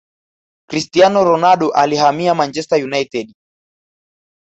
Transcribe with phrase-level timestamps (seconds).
[0.69, 3.33] cristiano ronaldo alihamia manchester united